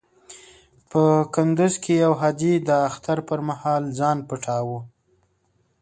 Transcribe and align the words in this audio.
په 0.89 1.03
کندز 1.35 1.73
کې 1.83 1.93
يو 2.03 2.13
حاجي 2.21 2.53
د 2.67 2.69
اختر 2.89 3.17
پر 3.27 3.39
مهال 3.49 3.83
ځان 3.99 4.17
پټاوه. 4.27 4.79